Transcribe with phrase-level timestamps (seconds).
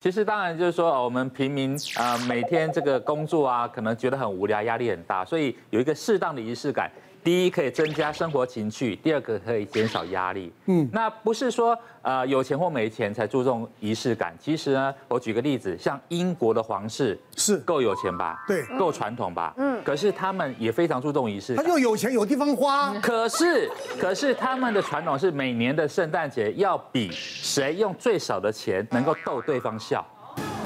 [0.00, 6.90] 其实当然就是说，我们平民啊，每天这个工作啊，可能觉得很无聊，压力很大，所以有一个适当的仪式感。
[7.22, 10.52] 第一可以增加生活情趣，第二个可以减少压力。
[10.66, 14.34] 嗯，那不是说呃有钱或没钱才注重仪式感。
[14.40, 18.42] 其实呢，我举个例子，像英国的皇室是够有钱吧？
[18.46, 19.52] 对，够传统吧？
[19.58, 19.82] 嗯。
[19.84, 21.64] 可是他们也非常注重仪式感。
[21.64, 22.92] 他又有钱有地方花。
[23.02, 30.04] 可是可是他们的传统是每年的圣诞节要比谁用最少的钱能够逗对方笑。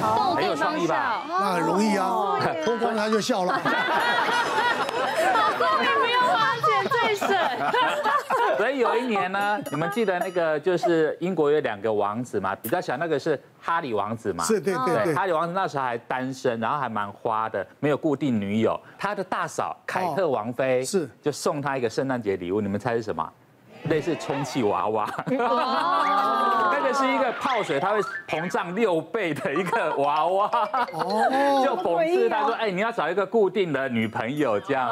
[0.01, 0.95] 逗对方笑。
[1.29, 3.61] 那很容易啊，脱光他就笑了。
[8.57, 18.79] 所以有一年呢，你们记得那个就是英国有两个王子嘛，比较小那个是哈里王子嘛，是，对对对，哈里王子那时候还单身，然后还蛮花的，没有固定女友。
[18.99, 23.33] 他的大嫂凯特王妃是就送他一个圣诞节礼物，你们猜是什么？
[23.91, 30.51] 类似充气娃娃，那个是一个泡水，它会膨胀六倍的一个娃娃，
[31.63, 34.89] 就讽刺他说：“哎，你要找一个固定的女朋友这样。”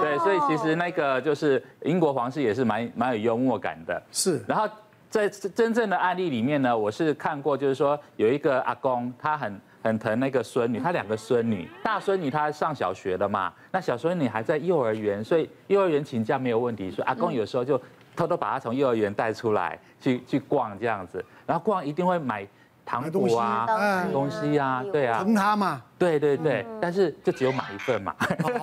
[0.00, 4.02] 对，所以其实那个就是英国皇室也是蛮蛮有幽默感的。
[4.10, 4.42] 是。
[4.48, 4.66] 然后
[5.10, 17.78] 在真正的案例里面呢，我是看过，就是说有一个阿公，他很很疼那个孙女，他两个孙女，大孙女她上小学了嘛，那小孙女还在幼儿园，所以幼儿园请假没有问题，所以阿公有时候就。
[18.16, 22.46] 偷偷把他从幼儿园带出来去去逛这样子，然后逛一定会买
[22.84, 28.54] 糖果啊、东西啊，对啊，疼他嘛，对对对，但是就只有买一份嘛，因为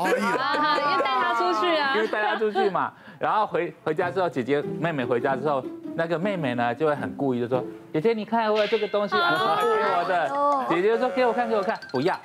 [1.01, 5.63] 带他出去啊， 因为带他出去嘛，然后回回家之后，姐姐妹妹回家之后，
[5.95, 9.31] 那个妹妹呢就会很故意的说：“姐姐你看我有这个东西啊，
[9.61, 10.29] 给我的。”
[10.73, 12.17] 姐姐说：“给我看给我看，不要。”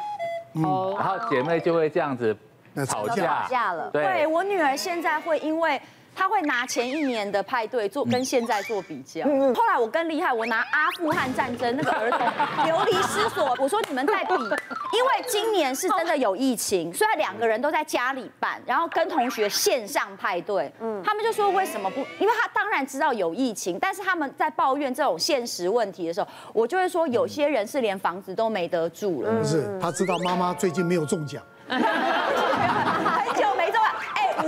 [0.54, 2.34] 然后姐妹就会这样子
[2.86, 3.90] 吵架了。
[3.92, 5.80] 对，我女儿现在会因为。
[6.16, 9.22] 他会拿前一年的派对做跟现在做比较。
[9.54, 20.72] 后来我更厉害，我拿阿富汗战争那个儿童流离失所，我说你们在比，因为今年是真的有疫情，虽然两个人都在家里办，然后跟同学线上派对。
[20.80, 22.00] 嗯，他们就说为什么不？
[22.18, 29.30] 因为他当然知道有疫情，但是他们在抱怨这种现实问题的时候，我就会说有些人是连房子都没得住了。
[29.30, 31.40] 不是，他知道妈妈最近没有中奖。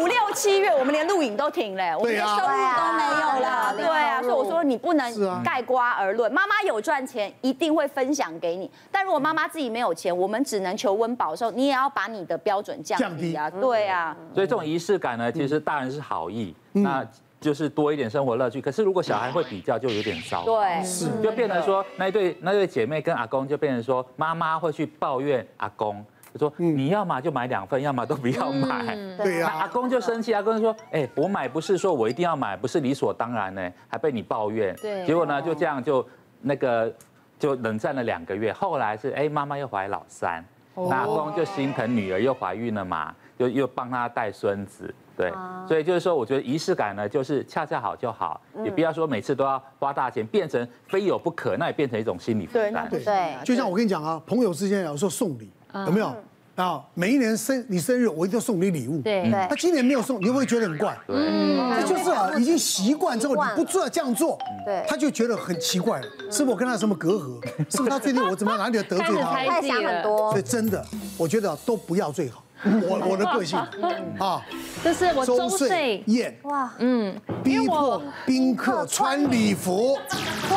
[0.00, 3.74] 五六七月，我们连录影都停了，我们连收入都没有了。
[3.76, 6.32] 对啊，所以我说你不能盖瓜而论。
[6.32, 8.70] 妈妈有赚钱，一定会分享给你。
[8.90, 13.50] 但如果妈妈自己没有钱，我们只能求温饱的时候，你也要把你的标准降低啊。
[13.50, 14.16] 对啊。
[14.34, 17.06] 所以这种仪式感呢，其实大人是好意，那
[17.38, 18.60] 就是多一点生活乐趣。
[18.60, 20.44] 可是如果小孩会比较，就有点糟。
[20.44, 26.02] 对，是就变成说那一对那对姐妹跟阿公就变成说，妈妈会去抱怨阿公。
[26.32, 29.52] 他说：“你要么就买两份，要么都不要买。”对呀。
[29.60, 35.04] 阿公就生气，阿公就说：“哎，我买不是说我一定要买，不是理所当然呢，还被你抱怨。”对。
[35.04, 36.06] 结果呢，就这样就
[36.40, 36.92] 那个
[37.38, 38.52] 就冷战了两个月。
[38.52, 40.44] 后来是哎，妈妈又怀老三，
[40.88, 44.94] 阿公就心疼女儿又怀孕了嘛，又又帮她带孙子。
[45.16, 45.32] 对。
[45.66, 52.88] 所以就是说，我觉得仪式感呢，就是恰恰好就好，也不要说每次都要花大钱，变成非有不可，那也变成一种心理负担。
[52.88, 53.34] 对对。
[53.44, 55.50] 就像我跟你讲啊，朋友之间有时候送礼。
[55.86, 56.14] 有没有
[56.56, 56.82] 啊？
[56.94, 59.00] 每一年生你生日，我一定要送你礼物。
[59.00, 60.96] 对，他今年没有送，你会不会觉得很怪？
[61.08, 66.06] 嗯，这就是啊，已经习惯之后，你不做这样做，对，他就觉得很奇怪了。
[66.30, 67.42] 是不是我跟他有什么隔阂？
[67.70, 69.32] 是不是他最近我怎么哪里有得罪他？
[69.32, 70.30] 太想很多。
[70.32, 70.84] 所以真的，
[71.16, 72.44] 我觉得都不要最好。
[72.88, 73.58] 我我的个性
[74.18, 74.42] 啊，
[74.84, 79.98] 就是我周岁宴哇，嗯，逼迫宾客穿礼服，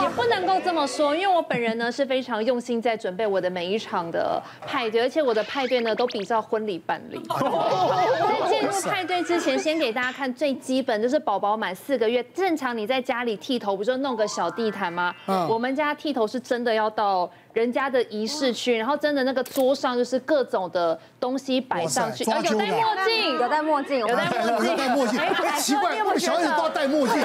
[0.01, 7.21] 也不能够这么说，因为我本人呢是非常用心在准备我的每一场的派对，而且我的派对呢都比照婚礼办理。
[7.29, 15.13] 在进入派对之前，先给大家看最基本，就是宝宝满四个月，正常你在家里剃头不就弄个小地毯吗？
[15.47, 17.29] 我们家剃头是真的要到。
[17.53, 27.21] 人家的仪式区，然后真的那个桌上就是各种的东西摆上去，啊，有戴墨镜，有戴墨镜，有戴墨镜，有戴墨镜，哎，奇怪，小孩子都要戴墨镜，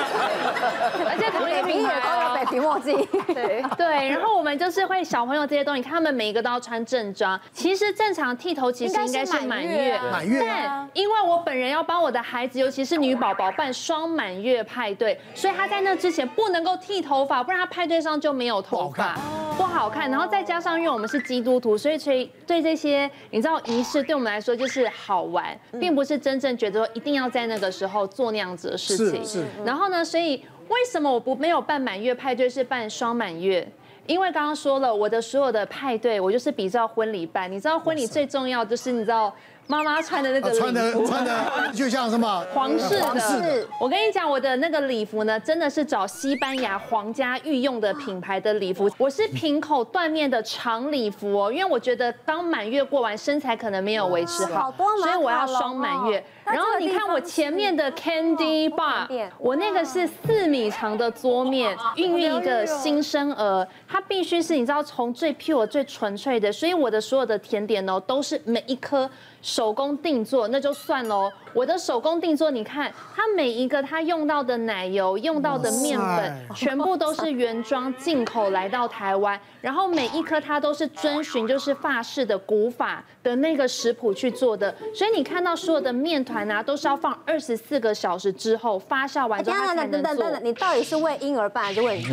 [1.07, 3.65] 而且同一个品牌都有北平墨镜，对。
[3.77, 7.41] 对，然后我们就是会小朋友这些东西，他们每一个都要穿正装。
[7.53, 19.15] 其实正常剃头其实应该是满月，满月，但因为我本人要帮我的孩子，尤其是女宝宝办双满月派对，所以他在那之前不能够剃头发，不然他派对上就没有头发，
[19.57, 20.11] 不好看。
[20.19, 29.25] 然后再加上，因为我们是基督徒，所以所以对这些你知道仪式，对我们来说就是好玩，并不是真正觉得说一定要在那个时候做那样子的事情。
[29.25, 29.45] 是是。
[29.65, 33.65] 然后呢，所以为什么我不没有办满月派对，是办双满月？
[34.07, 37.49] 因为刚刚说了，我的所有的派对，我就是比照婚礼办。
[37.49, 39.33] 你知道婚礼最重要就是你知道。
[39.69, 43.67] 妈妈穿的那个穿的穿的就像什么 皇室的。
[43.79, 48.91] 我跟你讲，我的那个礼服呢，真的是找西班牙皇家御用的品牌的礼服。
[48.97, 54.73] 我是平口缎面的长礼服哦，因为我觉得刚满月过完，身材可能没有维持好，
[55.03, 56.25] 所以我要双满月。
[56.53, 69.09] 然后你看我前面的 Candy Bar，我那个是四米长的桌面，孕育一个新生儿，它必须是你知道从最 pure 最纯粹的，所以我的所有的甜点哦，都是每一颗。
[69.41, 90.03] 手工定做那就算喽，我的手工定做，你看它每一个它用到的奶油、用到的面粉，全部都是原装进口来到台湾，然后每一颗它都是遵循就是法式的古法的那个食谱去做的，所以你看到所有的面团啊，都是要放二十四个小时之后发酵完之后才能做。
[90.03, 92.03] 等等等等，你到底是为婴儿办还是为？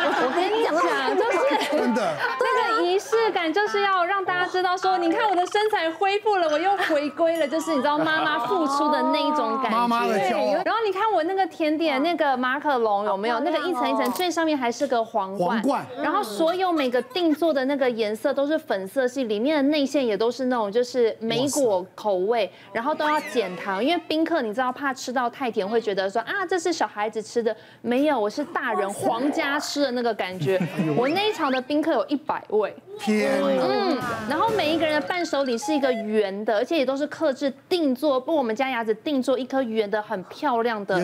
[0.00, 0.72] 我跟你讲，
[1.16, 1.38] 就是
[1.76, 9.78] 真的那个仪式感，就是要让大家知道说，你看我的身材恢复了，我又回归了，就是你知道妈妈付出的那一种感觉。
[9.78, 10.62] 妈妈的骄傲。
[10.64, 13.40] 然后你看我那个甜点，那个马可龙有没有？
[13.40, 15.50] 那个一层一层，最上面还是个皇冠。
[15.50, 15.86] 皇冠。
[16.02, 30.60] 然后所有每个定做的那个颜色都是粉色系，里面的内馅也都是那种就是莓果口味，然后都要减糖，因为宾客你知道怕吃到太甜会觉得说啊，这是小孩子吃的，没有，我是大人皇家吃的那个感觉。
[30.96, 32.67] 我那一场的宾客有一百位。
[32.98, 33.96] 天，嗯，
[34.28, 41.00] 然后每一个人的伴手礼是一个圆的，而且也都是刻制定做，不，我们家牙子定做一颗圆的很漂亮的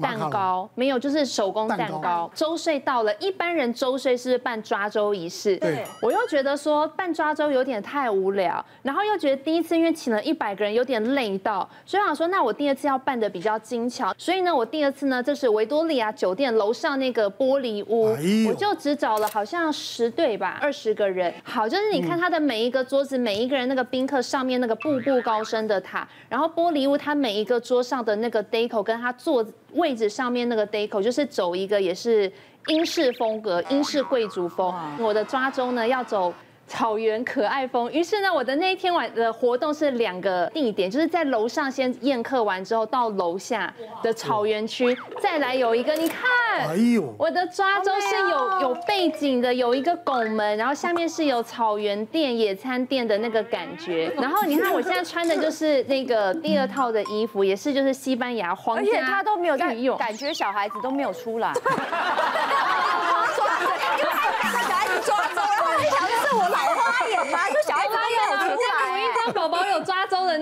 [0.00, 2.30] 蛋糕，没有，就是手工蛋糕。
[2.34, 18.14] 周岁到了，一般人周岁是办抓周仪式，对，我又觉得说办抓周有点太无聊，然后又觉得第一次因为请了一百个人有点累到，所以我想说那我第二次要办的比较精巧，所以呢，我第二次呢，就是维多利亚酒店楼上那个玻璃屋，
[18.48, 21.32] 我就只找了好像十对吧，二十个人。
[21.42, 32.30] 好，就是你看他的每一个桌子，每一个人那个宾客上面那个步步高升的塔，然后玻璃屋他每一个桌上的那个 deco 跟他坐位置上面那个 deco，就是走一个也是
[32.66, 34.74] 英式风格，英式贵族风。
[34.98, 36.32] 我的抓周呢要走。
[36.70, 43.72] 草原可爱风，于是呢，我的那一天晚的活动是两个地点，就是在楼上先宴客完之后，到楼下
[44.02, 46.28] 的草原区，再来有一个，你看，
[46.66, 61.52] 哎呦，我的抓周是有有背景的，有一个拱门，然后下面是有草原店、野餐店的那个感觉， 然后你看我现在穿的就是那个第二套的衣服，也是就是西班牙皇家，而且他都没有在用，感觉小孩子都没有出来。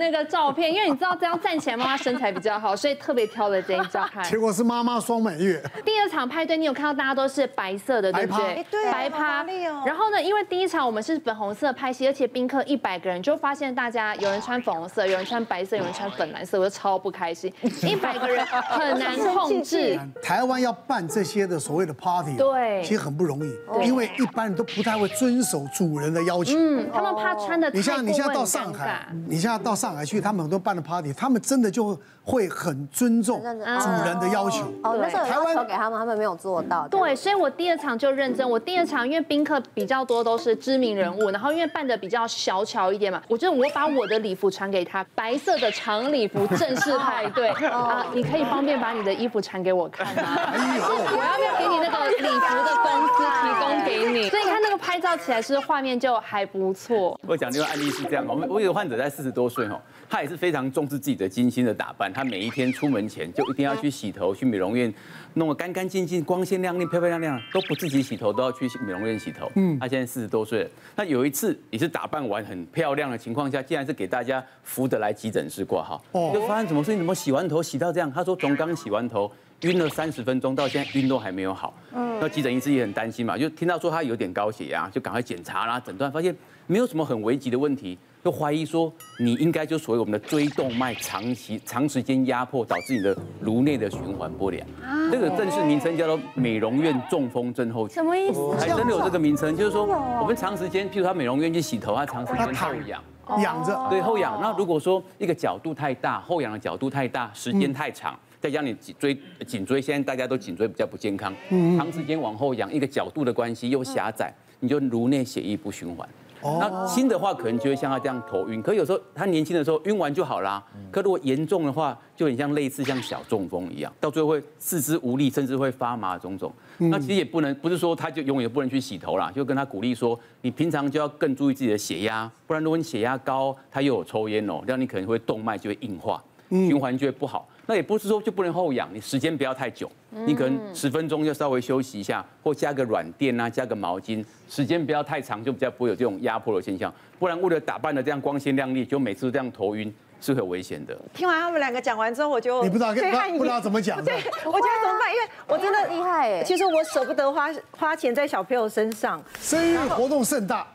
[0.09, 4.23] 那个照片，因为你知道这样站起来妈妈身材比较好，所以特别挑了这一张拍。
[4.23, 5.61] 结果是妈妈双满月。
[5.83, 8.65] 第二场派对，你有看到大家都是白色的，对不对？
[8.71, 9.43] 对，白趴。
[9.85, 17.51] 然后呢，因为第一场我们是粉红色拍戏，而且宾客一百个人，就发现大家有人穿粉红色，有人穿白色，有人穿粉蓝色，我就超不开心。
[17.83, 19.99] 一百个人很难控制。
[20.23, 23.51] 台湾要办这些的所谓的 party，对，其实很不容易，
[23.85, 26.53] 因为一般人都不太会遵守主人的要求。
[26.57, 27.69] 嗯，他们怕穿的。
[27.71, 34.65] 你像你现在到上海，你现在到上海去，他们很多办的 party，他们真的就会很尊重主人的要求。
[34.83, 36.87] 哦，那时候有要求给他们，他们没有做到。
[36.87, 38.47] 对，所以我第二场就认真。
[38.49, 50.37] 我第二场因为宾客比较多，都是知名人物，然后因为办的比较小巧一点嘛，我觉得我把我的礼服传给他，白色的长礼服正式派对 啊，你可以方便把你的衣服传给我看吗？
[50.47, 54.29] 我要不要给你那个礼服的公司提供给你？
[54.29, 54.61] 所以你看
[55.07, 57.17] 照起来是画面就还不错。
[57.25, 59.81] 我讲这个案例是这样，我们我有个患者在四十多岁哈。
[60.09, 64.93] 他也是非常重视自己的精心的打扮，他每一天出门前就一定要去洗头，去美容院
[65.35, 69.49] 弄得干干净净、光鲜亮丽、漂漂亮亮，都不自己洗头，都要去美容院洗头。
[69.55, 78.11] 嗯，他现在四十多岁了，那有一次也是打扮完很漂亮的情况下，竟然是给大家扶着来急诊室挂号，就发现怎么说，你怎么洗完头洗到这样？
[78.11, 81.73] 他说从刚洗完头晕了三十分钟到现在晕都还没有好。
[81.93, 86.35] 嗯，那急诊医师也很担心嘛，就听到说他有点高血压，就赶快检查啦，诊断发现
[86.67, 87.97] 没有什么很危急的问题。
[88.23, 94.67] 就怀疑说，你应该就所谓我们的椎动脉长期长时间压迫，导致你的颅内的循环不良。
[94.83, 97.95] 啊这个正式名称叫做美容院中风症候群。
[97.95, 98.51] 什么意思？
[98.59, 99.85] 还真的有这个名称，就是说
[100.19, 103.01] 我们长时间，譬如他美容院去洗头，他长时间后仰，
[103.41, 104.37] 仰着，对后仰。
[104.41, 111.33] 那如果说一个角度太大，后仰的角度太大，时间太长，再加上你脊椎颈椎，现在大家都颈椎比较不健康，
[111.77, 116.07] 长时间往后仰，一个角度的关系又狭窄，你就颅内血液不循环。
[116.41, 120.63] 那轻的话可能就会像他这样头晕，可有时候他年轻的时候晕完就好啦。
[120.89, 126.53] 可如果严重的话，就很像类似像小中风一样，到最后会四肢无力，甚至会发麻种种。
[126.77, 137.49] 那其实也不能，不是说他就永远不能去洗头啦，就跟他鼓励说，你平常就要更注意自己的血压，不然如果你血压高，他又有抽烟哦，这样你可能会动脉就会硬化，循环就会不好。
[137.67, 146.91] 那也不是说就不能后仰，你时间不要太久，你可能十分钟就稍微休息一下，或加个软垫啊，加个毛巾，时间不要太长，就比较不会有这种压迫的现象。
[147.19, 150.97] 不然为了打扮的这样光鲜亮丽，就每次都这样头晕，是很危险的。
[151.13, 155.13] 听完他们两个讲完之后，我就你不知道不知道怎么讲，对， 我觉得怎么办？
[155.13, 156.43] 因为我真的厉害哎。
[156.43, 159.21] 其实我舍不得花花钱在小朋友身上。
[159.41, 160.65] 生日活动盛大，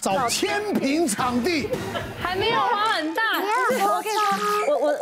[0.00, 1.68] 找千平场地，
[2.22, 3.22] 还没有花很大。
[3.82, 4.29] 我跟你说，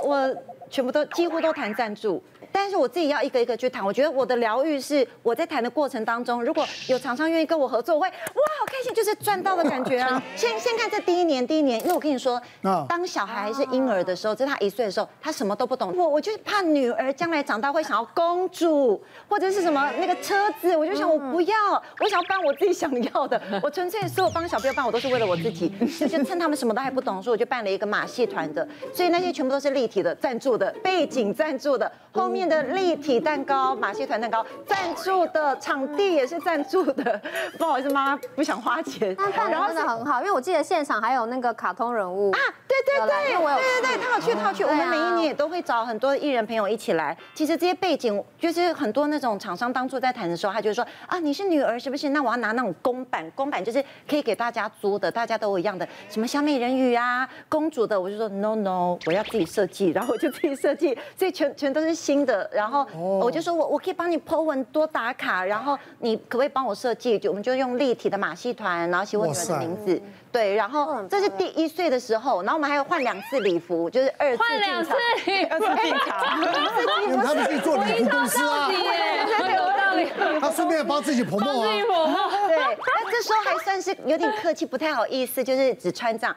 [0.04, 0.36] 我。
[0.70, 3.84] 全部都几乎都谈赞助，但是我自己要一个一个去谈。
[3.84, 10.22] 我觉得我的疗愈是我在谈的过程当中，如果有厂商愿意跟我合作，我会哇好开心，就是赚到的感觉啊。
[10.36, 12.40] 先先看这第一年，第一年，因为我跟你说，
[12.88, 15.96] 当小孩还是婴儿的时候，在他一岁的时候，他什么都不懂。
[15.96, 21.56] 我我就怕女儿将来长大会想要公主或者是什么那个车子，我就想我不要，
[22.00, 23.40] 我想要办我自己想要的。
[23.62, 30.58] 我纯粹所有帮小朋友办，我都是为了我自己，就趁他们什么都还不懂，所以我就办了一个马戏团的，所以那些全部都是立体的赞助。
[30.58, 37.18] 的背景赞助的，后面的立体蛋糕、马戏团蛋糕赞助的，场地也是赞助的。
[37.56, 39.16] 不好意思，妈妈不想花钱。
[39.48, 44.64] 然后真的很好，因为我记得现场还有那个卡通人物啊，对对对，对对对，他有去，他要去。
[44.64, 47.16] 我们每一年也都会找很多艺人朋友一起来。
[47.32, 52.10] 其实这些背景就是很多那种厂商当初在谈的时候，他就说啊，你是女儿是不是？
[52.10, 60.48] 那我要拿那种公版，公版就是可以给大家租的，大家都一样的，什么小美人鱼啊、公主的，我就说 no no，我要自己设计，然后我就自己。
[60.58, 62.48] 设计，所以全全都是新的。
[62.52, 67.18] 然后我就说我我可以帮你 po 文多打卡，然后你可不可以帮我设计？
[67.18, 70.00] 就我们就用立体的马戏团，然后写我女儿的名字。
[70.30, 74.96] 对，然后这是第一岁的时候，然后我们还有换两次礼服，就是二次进场，
[75.50, 76.08] 二次进场。
[77.08, 80.10] 因为他们去做礼服公司啊，有道理。
[80.38, 81.66] 他顺便帮自己 promo 啊。
[82.46, 86.36] 对，那这时候还算是有点客气，不太好意思，就是只穿这样。